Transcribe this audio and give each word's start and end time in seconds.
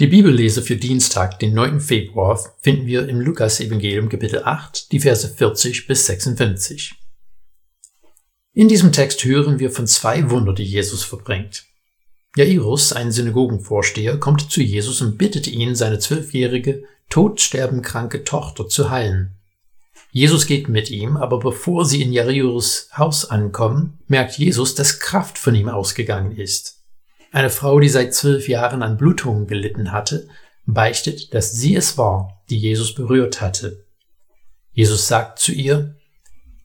Die 0.00 0.06
Bibellese 0.06 0.62
für 0.62 0.76
Dienstag, 0.76 1.40
den 1.40 1.54
9. 1.54 1.80
Februar, 1.80 2.38
finden 2.60 2.86
wir 2.86 3.08
im 3.08 3.20
Lukas-Evangelium 3.20 4.08
Kapitel 4.08 4.44
8, 4.44 4.92
die 4.92 5.00
Verse 5.00 5.28
40 5.28 5.88
bis 5.88 6.06
56. 6.06 6.94
In 8.52 8.68
diesem 8.68 8.92
Text 8.92 9.24
hören 9.24 9.58
wir 9.58 9.72
von 9.72 9.88
zwei 9.88 10.30
Wunder, 10.30 10.52
die 10.52 10.62
Jesus 10.62 11.02
verbringt. 11.02 11.64
Jairus, 12.36 12.92
ein 12.92 13.10
Synagogenvorsteher, 13.10 14.18
kommt 14.18 14.52
zu 14.52 14.62
Jesus 14.62 15.00
und 15.00 15.18
bittet 15.18 15.48
ihn, 15.48 15.74
seine 15.74 15.98
zwölfjährige, 15.98 16.84
todsterbenkranke 17.10 18.22
Tochter 18.22 18.68
zu 18.68 18.90
heilen. 18.90 19.32
Jesus 20.12 20.46
geht 20.46 20.68
mit 20.68 20.92
ihm, 20.92 21.16
aber 21.16 21.40
bevor 21.40 21.84
sie 21.84 22.02
in 22.02 22.12
Jairus 22.12 22.88
Haus 22.96 23.28
ankommen, 23.28 23.98
merkt 24.06 24.38
Jesus, 24.38 24.76
dass 24.76 25.00
Kraft 25.00 25.38
von 25.38 25.56
ihm 25.56 25.68
ausgegangen 25.68 26.30
ist. 26.30 26.77
Eine 27.30 27.50
Frau, 27.50 27.78
die 27.80 27.88
seit 27.88 28.14
zwölf 28.14 28.48
Jahren 28.48 28.82
an 28.82 28.96
Blutungen 28.96 29.46
gelitten 29.46 29.92
hatte, 29.92 30.28
beichtet, 30.66 31.34
dass 31.34 31.52
sie 31.52 31.76
es 31.76 31.98
war, 31.98 32.42
die 32.50 32.58
Jesus 32.58 32.94
berührt 32.94 33.40
hatte. 33.40 33.84
Jesus 34.72 35.08
sagt 35.08 35.38
zu 35.38 35.52
ihr, 35.52 35.96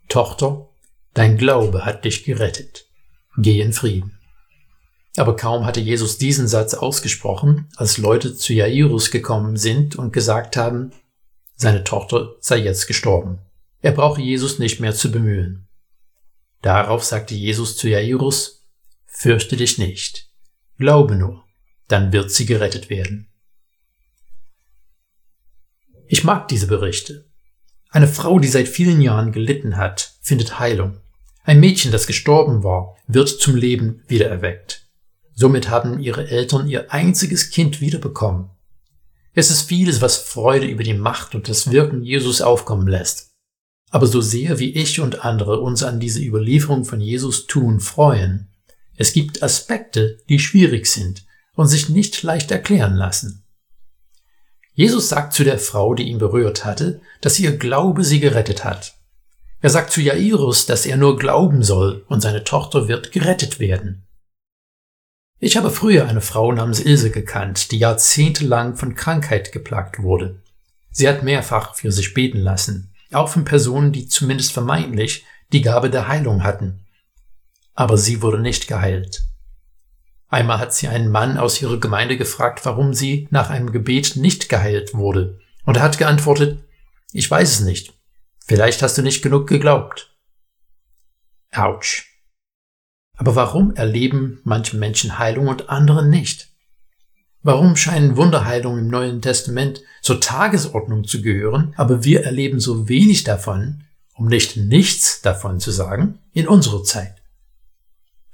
Tochter, 0.07 0.69
dein 1.13 1.38
Glaube 1.38 1.85
hat 1.85 2.05
dich 2.05 2.23
gerettet. 2.23 2.85
Geh 3.38 3.61
in 3.61 3.73
Frieden. 3.73 4.19
Aber 5.17 5.35
kaum 5.35 5.65
hatte 5.65 5.79
Jesus 5.79 6.17
diesen 6.17 6.47
Satz 6.47 6.73
ausgesprochen, 6.73 7.69
als 7.75 7.97
Leute 7.97 8.35
zu 8.35 8.53
Jairus 8.53 9.11
gekommen 9.11 9.57
sind 9.57 9.95
und 9.95 10.11
gesagt 10.11 10.57
haben, 10.57 10.91
seine 11.55 11.83
Tochter 11.83 12.35
sei 12.39 12.57
jetzt 12.57 12.88
gestorben. 12.88 13.39
Er 13.81 13.91
brauche 13.91 14.21
Jesus 14.21 14.59
nicht 14.59 14.80
mehr 14.80 14.93
zu 14.93 15.11
bemühen. 15.11 15.67
Darauf 16.61 17.03
sagte 17.03 17.35
Jesus 17.35 17.77
zu 17.77 17.89
Jairus, 17.89 18.66
Fürchte 19.05 19.55
dich 19.55 19.77
nicht, 19.77 20.32
Glaube 20.77 21.15
nur, 21.15 21.43
dann 21.87 22.11
wird 22.11 22.31
sie 22.31 22.45
gerettet 22.45 22.89
werden. 22.89 23.27
Ich 26.07 26.23
mag 26.23 26.47
diese 26.47 26.67
Berichte. 26.67 27.25
Eine 27.89 28.07
Frau, 28.07 28.39
die 28.39 28.47
seit 28.47 28.67
vielen 28.67 29.02
Jahren 29.02 29.31
gelitten 29.31 29.77
hat, 29.77 30.13
findet 30.21 30.59
Heilung. 30.59 30.97
Ein 31.43 31.59
Mädchen, 31.59 31.91
das 31.91 32.07
gestorben 32.07 32.63
war, 32.63 32.95
wird 33.07 33.30
zum 33.30 33.55
Leben 33.55 34.03
wiedererweckt. 34.07 34.88
Somit 35.35 35.69
haben 35.69 35.99
ihre 35.99 36.30
Eltern 36.30 36.67
ihr 36.67 36.91
einziges 36.91 37.49
Kind 37.49 37.81
wiederbekommen. 37.81 38.49
Es 39.33 39.49
ist 39.49 39.63
vieles, 39.63 40.02
was 40.02 40.17
Freude 40.17 40.67
über 40.67 40.83
die 40.83 40.93
Macht 40.93 41.33
und 41.35 41.49
das 41.49 41.71
Wirken 41.71 42.03
Jesus 42.03 42.41
aufkommen 42.41 42.87
lässt. 42.87 43.31
Aber 43.89 44.08
so 44.08 44.21
sehr 44.21 44.59
wie 44.59 44.71
ich 44.71 44.99
und 44.99 45.25
andere 45.25 45.59
uns 45.59 45.83
an 45.83 45.99
diese 45.99 46.21
Überlieferung 46.21 46.85
von 46.85 47.02
Jesus 47.02 47.47
tun 47.47 47.80
freuen, 47.80 48.52
es 48.95 49.13
gibt 49.13 49.41
Aspekte, 49.41 50.19
die 50.30 50.39
schwierig 50.39 50.88
sind 50.88 51.25
und 51.55 51.67
sich 51.67 51.89
nicht 51.89 52.22
leicht 52.23 52.52
erklären 52.52 52.95
lassen. 52.95 53.44
Jesus 54.73 55.09
sagt 55.09 55.33
zu 55.33 55.44
der 55.44 55.59
Frau, 55.59 55.94
die 55.94 56.03
ihn 56.03 56.17
berührt 56.17 56.66
hatte, 56.66 57.02
dass 57.21 57.39
ihr 57.39 57.58
Glaube 57.58 58.03
sie 58.03 58.19
gerettet 58.19 58.64
hat. 58.64 58.95
Er 59.61 59.69
sagt 59.69 59.91
zu 59.91 60.02
Jairus, 60.02 60.66
dass 60.66 60.86
er 60.86 60.97
nur 60.97 61.17
glauben 61.17 61.64
soll 61.64 62.03
und 62.08 62.21
seine 62.21 62.44
Tochter 62.44 62.88
wird 62.88 63.11
gerettet 63.11 63.59
werden. 63.59 64.08
Ich 65.39 65.58
habe 65.58 65.71
früher 65.71 66.08
eine 66.08 66.21
Frau 66.21 66.52
namens 66.52 66.80
Ilse 66.80 67.11
gekannt, 67.11 67.71
die 67.71 67.77
jahrzehntelang 67.77 68.75
von 68.75 68.95
Krankheit 68.95 69.52
geplagt 69.52 70.02
wurde. 70.02 70.41
Sie 70.91 71.08
hat 71.08 71.23
mehrfach 71.23 71.75
für 71.75 71.91
sich 71.91 72.14
beten 72.14 72.39
lassen, 72.39 72.94
auch 73.11 73.30
von 73.30 73.45
Personen, 73.45 73.91
die 73.91 74.08
zumindest 74.08 74.53
vermeintlich 74.53 75.25
die 75.52 75.61
Gabe 75.61 75.89
der 75.89 76.08
Heilung 76.08 76.44
hatten 76.44 76.83
aber 77.73 77.97
sie 77.97 78.21
wurde 78.21 78.39
nicht 78.39 78.67
geheilt. 78.67 79.23
Einmal 80.27 80.59
hat 80.59 80.73
sie 80.73 80.88
einen 80.88 81.11
Mann 81.11 81.38
aus 81.38 81.61
ihrer 81.61 81.80
Gemeinde 81.80 82.17
gefragt, 82.17 82.65
warum 82.65 82.93
sie 82.93 83.27
nach 83.30 83.49
einem 83.49 83.71
Gebet 83.71 84.15
nicht 84.15 84.49
geheilt 84.49 84.93
wurde, 84.93 85.39
und 85.65 85.77
er 85.77 85.83
hat 85.83 85.97
geantwortet, 85.97 86.63
ich 87.11 87.30
weiß 87.30 87.52
es 87.52 87.59
nicht, 87.61 87.93
vielleicht 88.45 88.81
hast 88.81 88.97
du 88.97 89.02
nicht 89.02 89.21
genug 89.21 89.47
geglaubt. 89.47 90.15
Autsch. 91.52 92.09
Aber 93.15 93.36
warum 93.36 93.75
erleben 93.75 94.42
manche 94.43 94.75
Menschen 94.75 95.19
Heilung 95.19 95.48
und 95.48 95.69
andere 95.69 96.05
nicht? 96.05 96.49
Warum 97.43 97.75
scheinen 97.75 98.17
Wunderheilungen 98.17 98.86
im 98.86 98.87
Neuen 98.87 99.21
Testament 99.21 99.83
zur 100.02 100.19
Tagesordnung 100.19 101.03
zu 101.03 101.21
gehören, 101.21 101.73
aber 101.77 102.03
wir 102.03 102.23
erleben 102.23 102.59
so 102.59 102.87
wenig 102.87 103.23
davon, 103.23 103.83
um 104.15 104.27
nicht 104.27 104.58
nichts 104.58 105.21
davon 105.21 105.59
zu 105.59 105.69
sagen, 105.69 106.19
in 106.31 106.48
unserer 106.48 106.83
Zeit? 106.83 107.23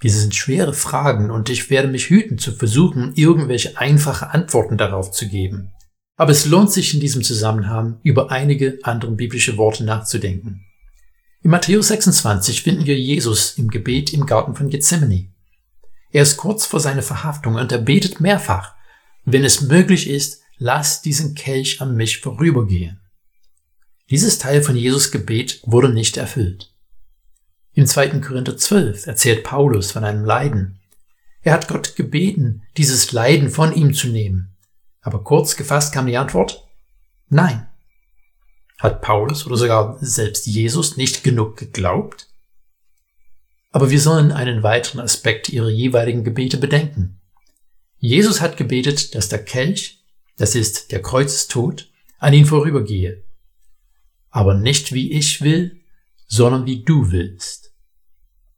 Diese 0.01 0.19
sind 0.19 0.35
schwere 0.35 0.73
Fragen 0.73 1.29
und 1.29 1.49
ich 1.49 1.69
werde 1.69 1.89
mich 1.89 2.09
hüten 2.09 2.37
zu 2.37 2.53
versuchen, 2.53 3.13
irgendwelche 3.15 3.77
einfache 3.77 4.29
Antworten 4.29 4.77
darauf 4.77 5.11
zu 5.11 5.27
geben. 5.27 5.71
Aber 6.15 6.31
es 6.31 6.45
lohnt 6.45 6.71
sich 6.71 6.93
in 6.93 6.99
diesem 6.99 7.23
Zusammenhang 7.23 7.99
über 8.03 8.31
einige 8.31 8.79
andere 8.83 9.11
biblische 9.11 9.57
Worte 9.57 9.83
nachzudenken. 9.83 10.65
In 11.41 11.51
Matthäus 11.51 11.87
26 11.89 12.61
finden 12.61 12.85
wir 12.85 12.97
Jesus 12.97 13.57
im 13.57 13.69
Gebet 13.69 14.13
im 14.13 14.25
Garten 14.25 14.55
von 14.55 14.69
Gethsemane. 14.69 15.31
Er 16.11 16.23
ist 16.23 16.37
kurz 16.37 16.65
vor 16.65 16.79
seiner 16.79 17.01
Verhaftung 17.01 17.55
und 17.55 17.71
er 17.71 17.77
betet 17.77 18.19
mehrfach, 18.19 18.75
wenn 19.25 19.43
es 19.43 19.61
möglich 19.61 20.09
ist, 20.09 20.41
lass 20.57 21.01
diesen 21.01 21.35
Kelch 21.35 21.81
an 21.81 21.95
mich 21.95 22.19
vorübergehen. 22.19 22.99
Dieses 24.09 24.39
Teil 24.39 24.63
von 24.63 24.75
Jesus 24.75 25.11
Gebet 25.11 25.61
wurde 25.65 25.93
nicht 25.93 26.17
erfüllt. 26.17 26.73
Im 27.79 27.85
2. 27.85 28.19
Korinther 28.19 28.57
12 28.57 29.07
erzählt 29.07 29.45
Paulus 29.45 29.93
von 29.93 30.03
einem 30.03 30.25
Leiden. 30.25 30.81
Er 31.43 31.53
hat 31.53 31.69
Gott 31.69 31.95
gebeten, 31.95 32.63
dieses 32.75 33.13
Leiden 33.13 33.49
von 33.49 33.73
ihm 33.73 33.93
zu 33.93 34.09
nehmen. 34.09 34.57
Aber 34.99 35.23
kurz 35.23 35.55
gefasst 35.55 35.93
kam 35.93 36.05
die 36.05 36.17
Antwort, 36.17 36.67
nein. 37.29 37.69
Hat 38.79 39.01
Paulus 39.01 39.47
oder 39.47 39.55
sogar 39.55 39.97
selbst 40.01 40.45
Jesus 40.45 40.97
nicht 40.97 41.23
genug 41.23 41.55
geglaubt? 41.55 42.27
Aber 43.71 43.89
wir 43.89 44.01
sollen 44.01 44.33
einen 44.33 44.61
weiteren 44.61 44.99
Aspekt 44.99 45.47
ihrer 45.47 45.69
jeweiligen 45.69 46.25
Gebete 46.25 46.57
bedenken. 46.57 47.21
Jesus 47.97 48.41
hat 48.41 48.57
gebetet, 48.57 49.15
dass 49.15 49.29
der 49.29 49.41
Kelch, 49.41 50.03
das 50.35 50.53
ist 50.53 50.91
der 50.91 51.01
Kreuzestod, 51.01 51.89
an 52.17 52.33
ihn 52.33 52.45
vorübergehe. 52.45 53.23
Aber 54.31 54.53
nicht 54.53 54.91
wie 54.91 55.13
ich 55.13 55.39
will, 55.39 55.79
sondern 56.27 56.65
wie 56.65 56.83
du 56.83 57.13
willst. 57.13 57.68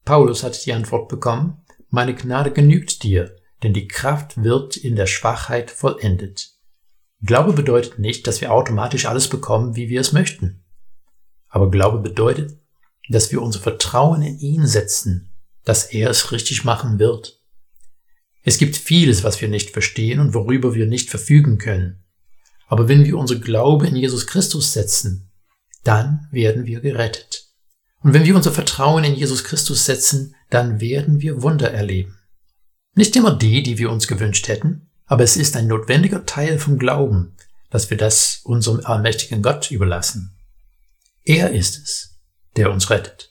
Paulus 0.06 0.44
hat 0.44 0.66
die 0.66 0.74
Antwort 0.74 1.10
bekommen, 1.10 1.64
meine 1.90 2.16
Gnade 2.16 2.52
genügt 2.52 3.04
dir, 3.04 3.36
denn 3.64 3.74
die 3.74 3.88
Kraft 3.88 4.44
wird 4.44 4.78
in 4.78 4.96
der 4.96 5.08
Schwachheit 5.08 5.70
vollendet. 5.70 6.52
Glaube 7.22 7.54
bedeutet 7.54 8.00
nicht, 8.00 8.26
dass 8.26 8.42
wir 8.42 8.52
automatisch 8.52 9.06
alles 9.06 9.28
bekommen, 9.28 9.76
wie 9.76 9.90
wir 9.90 10.02
es 10.02 10.12
möchten. 10.12 10.64
Aber 11.50 11.70
Glaube 11.70 12.00
bedeutet, 12.00 12.58
dass 13.10 13.32
wir 13.32 13.42
unser 13.42 13.60
Vertrauen 13.60 14.22
in 14.22 14.40
ihn 14.40 14.66
setzen, 14.66 15.32
dass 15.64 15.86
er 15.86 16.10
es 16.10 16.32
richtig 16.32 16.64
machen 16.64 16.98
wird. 16.98 17.40
Es 18.44 18.58
gibt 18.58 18.76
vieles, 18.76 19.24
was 19.24 19.40
wir 19.40 19.50
nicht 19.50 19.70
verstehen 19.70 20.20
und 20.20 20.34
worüber 20.34 20.74
wir 20.74 20.88
nicht 20.88 21.10
verfügen 21.10 21.60
können. 21.60 22.04
Aber 22.68 22.88
wenn 22.88 23.06
wir 23.06 23.18
unsere 23.18 23.40
Glaube 23.40 23.86
in 23.86 23.96
Jesus 23.96 24.26
Christus 24.26 24.74
setzen, 24.74 25.30
dann 25.84 26.28
werden 26.32 26.66
wir 26.66 26.80
gerettet. 26.80 27.41
Und 28.04 28.14
wenn 28.14 28.26
wir 28.26 28.36
unser 28.36 28.52
Vertrauen 28.52 29.04
in 29.04 29.16
Jesus 29.16 29.44
Christus 29.44 29.86
setzen, 29.86 30.36
dann 30.50 30.80
werden 30.80 31.22
wir 31.22 31.42
Wunder 31.42 31.72
erleben. 31.72 32.18
Nicht 32.94 33.16
immer 33.16 33.36
die, 33.36 33.64
die 33.64 33.78
wir 33.78 33.90
uns 33.92 34.08
gewünscht 34.08 34.48
hätten, 34.48 34.90
aber 35.06 35.24
es 35.24 35.38
ist 35.38 35.56
ein 35.56 35.68
notwendiger 35.68 36.26
Teil 36.26 36.60
vom 36.60 36.78
Glauben, 36.78 37.36
dass 37.70 37.90
wir 37.90 37.98
das 37.98 38.42
unserem 38.44 38.86
allmächtigen 38.86 39.42
Gott 39.42 39.72
überlassen. 39.72 40.36
Er 41.24 41.52
ist 41.52 41.78
es, 41.78 42.20
der 42.56 42.72
uns 42.72 42.90
rettet. 42.90 43.31